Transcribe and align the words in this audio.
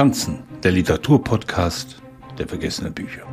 Franzen, 0.00 0.44
der 0.62 0.72
Literaturpodcast 0.72 2.00
der 2.38 2.48
vergessenen 2.48 2.94
Bücher. 2.94 3.26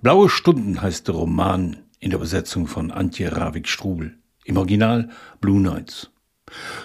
Blaue 0.00 0.28
Stunden 0.28 0.80
heißt 0.80 1.08
der 1.08 1.16
Roman 1.16 1.78
in 1.98 2.10
der 2.10 2.20
Übersetzung 2.20 2.68
von 2.68 2.92
Antje 2.92 3.36
Ravik-Strubel. 3.36 4.16
Im 4.44 4.56
Original 4.56 5.08
Blue 5.40 5.60
Nights. 5.60 6.12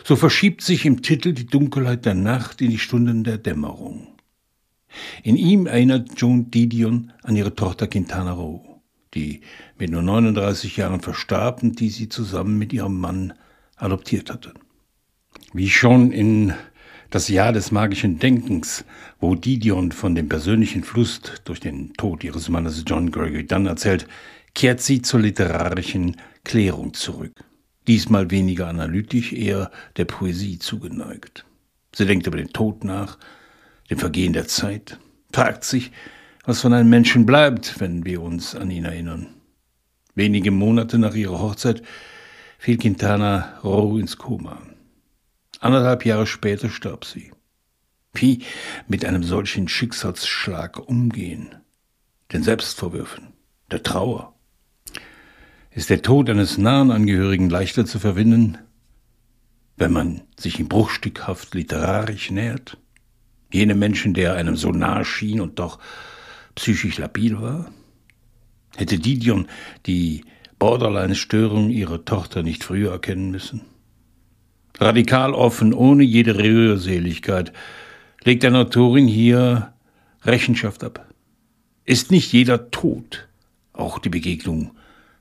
So 0.04 0.16
verschiebt 0.16 0.64
sich 0.64 0.84
im 0.88 1.04
Titel 1.04 1.34
die 1.34 1.46
Dunkelheit 1.46 2.08
der 2.08 2.16
Nacht 2.16 2.60
in 2.60 2.72
die 2.72 2.80
Stunden 2.80 3.24
der 3.24 3.38
Dämmerung. 3.38 4.08
In 5.22 5.36
ihm 5.36 5.68
erinnert 5.68 6.20
Joan 6.20 6.50
Didion 6.50 7.14
an 7.22 7.36
ihre 7.36 7.54
Tochter 7.54 7.86
Quintana 7.86 8.32
Roo, 8.32 8.82
die 9.14 9.42
mit 9.78 9.92
nur 9.92 10.02
39 10.02 10.76
Jahren 10.76 11.02
verstarb 11.02 11.62
und 11.62 11.80
die 11.80 11.90
sie 11.90 12.10
zusammen 12.10 12.58
mit 12.58 12.74
ihrem 12.74 13.00
Mann 13.00 13.34
adoptiert 13.76 14.32
hatte. 14.32 14.56
Wie 15.54 15.70
schon 15.70 16.12
in 16.12 16.56
das 17.10 17.28
Jahr 17.30 17.54
des 17.54 17.72
magischen 17.72 18.20
Denkens, 18.20 18.86
wo 19.20 19.36
Didion 19.36 19.92
von 19.92 20.16
dem 20.16 20.30
persönlichen 20.30 20.84
Fluss 20.84 21.22
durch 21.44 21.60
den 21.60 21.94
Tod 21.94 22.24
ihres 22.24 22.50
Mannes 22.50 22.84
John 22.86 23.12
Gregory 23.12 23.46
Dunn 23.46 23.66
erzählt, 23.66 24.08
kehrt 24.54 24.82
sie 24.82 25.02
zur 25.02 25.20
literarischen 25.20 26.16
Klärung 26.44 26.94
zurück. 26.94 27.34
Diesmal 27.88 28.32
weniger 28.32 28.68
analytisch, 28.68 29.34
eher 29.34 29.70
der 29.98 30.06
Poesie 30.06 30.58
zugeneigt. 30.60 31.46
Sie 31.94 32.06
denkt 32.06 32.28
über 32.28 32.38
den 32.38 32.52
Tod 32.52 32.84
nach, 32.84 33.18
dem 33.90 34.00
Vergehen 34.00 34.34
der 34.34 34.48
Zeit, 34.48 35.00
fragt 35.32 35.64
sich, 35.64 35.92
was 36.46 36.62
von 36.62 36.74
einem 36.74 36.90
Menschen 36.90 37.26
bleibt, 37.26 37.80
wenn 37.80 38.06
wir 38.06 38.22
uns 38.22 38.56
an 38.56 38.72
ihn 38.72 38.86
erinnern. 38.86 39.28
Wenige 40.16 40.52
Monate 40.52 40.98
nach 40.98 41.14
ihrer 41.14 41.40
Hochzeit 41.40 41.84
fiel 42.58 42.78
Quintana 42.78 43.60
roh 43.64 43.98
ins 43.98 44.18
Koma. 44.18 44.62
Anderthalb 45.60 46.06
Jahre 46.06 46.28
später 46.28 46.70
starb 46.70 47.06
sie. 47.06 47.32
Wie 48.14 48.44
mit 48.88 49.06
einem 49.06 49.24
solchen 49.24 49.68
Schicksalsschlag 49.68 50.80
umgehen? 50.80 51.56
Den 52.32 52.44
Selbstvorwürfen, 52.44 53.34
der 53.72 53.84
Trauer. 53.84 54.34
Ist 55.72 55.90
der 55.90 56.02
Tod 56.02 56.30
eines 56.30 56.58
nahen 56.58 56.92
Angehörigen 56.92 57.50
leichter 57.50 57.86
zu 57.86 58.00
verwinden, 58.00 58.58
wenn 59.76 59.92
man 59.92 60.22
sich 60.38 60.60
ihm 60.60 60.70
bruchstückhaft 60.70 61.54
literarisch 61.54 62.32
nähert? 62.32 62.78
Jene 63.52 63.76
Menschen, 63.76 64.14
der 64.14 64.36
einem 64.36 64.56
so 64.56 64.72
nahe 64.72 65.06
schien 65.06 65.42
und 65.42 65.60
doch 65.60 65.80
psychisch 66.56 66.98
labil 66.98 67.42
war? 67.42 67.72
Hätte 68.76 69.00
Didion 69.00 69.48
die 69.86 70.24
Borderline-Störung 70.60 71.70
ihrer 71.70 72.06
Tochter 72.06 72.44
nicht 72.44 72.64
früher 72.64 72.92
erkennen 72.92 73.32
müssen? 73.32 73.62
Radikal 74.80 75.34
offen, 75.34 75.74
ohne 75.74 76.04
jede 76.04 76.38
Rührseligkeit, 76.38 77.54
legt 78.24 78.44
eine 78.46 78.60
Autorin 78.60 79.08
hier 79.08 79.74
Rechenschaft 80.24 80.84
ab. 80.84 81.06
Ist 81.86 82.12
nicht 82.12 82.34
jeder 82.34 82.72
tot, 82.72 83.28
auch 83.74 84.00
die 84.00 84.10
Begegnung 84.10 84.72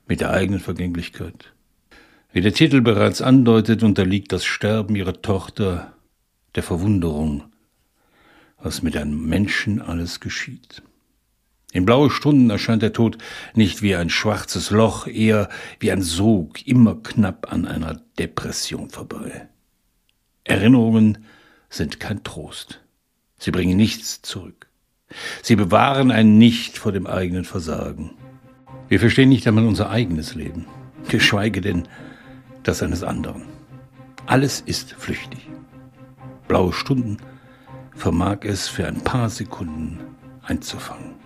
mit 0.07 0.21
der 0.21 0.31
eigenen 0.31 0.59
Vergänglichkeit? 0.59 1.53
Wie 2.33 2.41
der 2.41 2.53
Titel 2.53 2.81
bereits 2.81 3.21
andeutet, 3.21 3.83
unterliegt 3.83 4.31
das 4.31 4.43
Sterben 4.43 4.95
ihrer 4.95 5.21
Tochter 5.21 5.93
der 6.55 6.63
Verwunderung, 6.63 7.43
was 8.61 8.81
mit 8.81 8.97
einem 8.97 9.25
Menschen 9.25 9.81
alles 9.81 10.19
geschieht. 10.19 10.81
In 11.75 11.85
blaue 11.85 12.09
Stunden 12.09 12.49
erscheint 12.49 12.83
der 12.83 12.93
Tod 12.93 13.17
nicht 13.53 13.81
wie 13.81 13.97
ein 13.97 14.09
schwarzes 14.09 14.69
Loch, 14.71 15.07
eher 15.07 15.49
wie 15.81 15.91
ein 15.91 16.01
Sog, 16.01 16.65
immer 16.65 16.95
knapp 17.03 17.51
an 17.51 17.67
einer 17.67 17.99
Depression 18.17 18.89
vorbei. 18.89 19.49
Erinnerungen 20.45 21.25
sind 21.69 21.99
kein 21.99 22.23
Trost. 22.23 22.81
Sie 23.37 23.51
bringen 23.51 23.75
nichts 23.75 24.21
zurück. 24.21 24.69
Sie 25.41 25.57
bewahren 25.57 26.11
ein 26.11 26.37
Nicht 26.37 26.77
vor 26.77 26.93
dem 26.93 27.07
eigenen 27.07 27.43
Versagen. 27.43 28.11
Wir 28.87 29.01
verstehen 29.01 29.27
nicht 29.27 29.45
einmal 29.45 29.65
unser 29.65 29.89
eigenes 29.89 30.33
Leben, 30.33 30.67
geschweige 31.09 31.59
denn 31.59 31.89
das 32.63 32.83
eines 32.83 33.03
anderen. 33.03 33.43
Alles 34.27 34.61
ist 34.61 34.93
flüchtig. 34.93 35.49
Blaue 36.47 36.71
Stunden 36.71 37.17
vermag 37.93 38.43
es 38.43 38.69
für 38.69 38.87
ein 38.87 39.01
paar 39.01 39.29
Sekunden 39.29 39.99
einzufangen. 40.41 41.24